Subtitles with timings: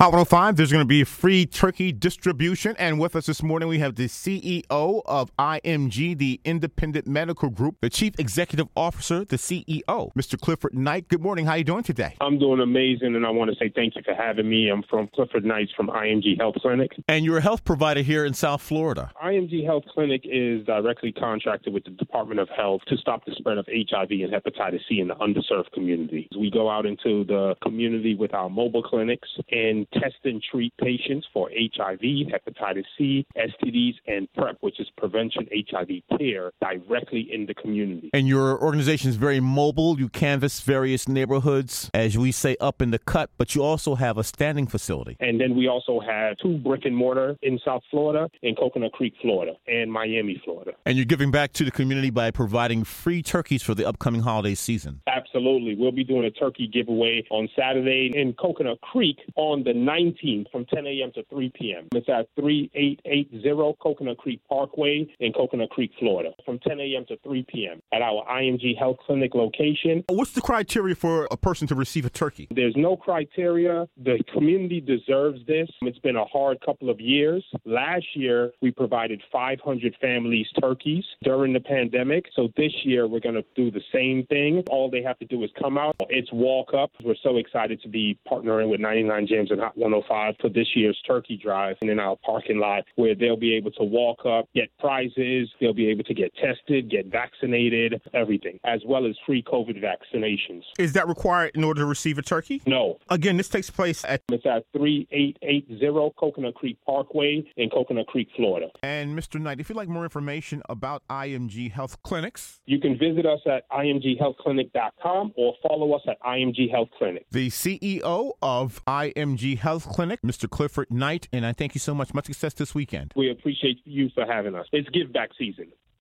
[0.00, 2.74] Hot 105, there's going to be free turkey distribution.
[2.78, 7.76] And with us this morning, we have the CEO of IMG, the Independent Medical Group,
[7.82, 10.40] the Chief Executive Officer, the CEO, Mr.
[10.40, 11.08] Clifford Knight.
[11.08, 11.44] Good morning.
[11.44, 12.16] How are you doing today?
[12.22, 14.70] I'm doing amazing, and I want to say thank you for having me.
[14.70, 16.92] I'm from Clifford Knights from IMG Health Clinic.
[17.06, 19.10] And you're a health provider here in South Florida.
[19.22, 23.58] IMG Health Clinic is directly contracted with the Department of Health to stop the spread
[23.58, 26.26] of HIV and hepatitis C in the underserved community.
[26.38, 31.26] We go out into the community with our mobile clinics and test and treat patients
[31.32, 37.54] for HIV, hepatitis C, STDs, and PrEP, which is prevention HIV care, directly in the
[37.54, 38.10] community.
[38.12, 39.98] And your organization is very mobile.
[39.98, 44.18] You canvass various neighborhoods, as we say, up in the cut, but you also have
[44.18, 45.16] a standing facility.
[45.20, 49.14] And then we also have two brick and mortar in South Florida, in Coconut Creek,
[49.20, 50.72] Florida, and Miami, Florida.
[50.84, 54.54] And you're giving back to the community by providing free turkeys for the upcoming holiday
[54.54, 55.00] season.
[55.06, 55.76] Absolutely.
[55.76, 60.64] We'll be doing a turkey giveaway on Saturday in Coconut Creek on the 19th from
[60.66, 61.12] 10 a.m.
[61.12, 61.88] to 3 p.m.
[61.92, 67.04] It's at 3880 Coconut Creek Parkway in Coconut Creek, Florida, from 10 a.m.
[67.06, 67.80] to 3 p.m.
[67.92, 70.04] at our IMG Health Clinic location.
[70.08, 72.48] What's the criteria for a person to receive a turkey?
[72.50, 73.88] There's no criteria.
[73.96, 75.68] The community deserves this.
[75.82, 77.44] It's been a hard couple of years.
[77.64, 82.26] Last year, we provided 500 families turkeys during the pandemic.
[82.34, 84.64] So this year, we're going to do the same thing.
[84.70, 85.96] All they have to do is come out.
[86.08, 86.90] It's walk up.
[87.02, 91.00] We're so excited to be partnering with 99 Jamz and Hot 105 for this year's
[91.06, 94.68] turkey drive and in our parking lot where they'll be able to walk up, get
[94.78, 99.80] prizes, they'll be able to get tested, get vaccinated, everything, as well as free COVID
[99.80, 100.62] vaccinations.
[100.78, 102.62] Is that required in order to receive a turkey?
[102.66, 102.98] No.
[103.10, 104.22] Again, this takes place at.
[104.28, 108.68] It's at 3880 Coconut Creek Parkway in Coconut Creek, Florida.
[108.82, 109.40] And Mr.
[109.40, 113.68] Knight, if you'd like more information about IMG Health Clinics, you can visit us at
[113.70, 117.26] imghealthclinic.com or follow us at IMG Health Clinic.
[117.30, 120.48] The CEO of IMG Health Clinic, Mr.
[120.48, 122.14] Clifford Knight, and I thank you so much.
[122.14, 123.12] Much success this weekend.
[123.16, 124.66] We appreciate you for having us.
[124.72, 125.68] It's give back season.